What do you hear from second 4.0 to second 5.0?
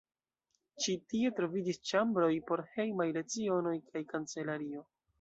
kancelario.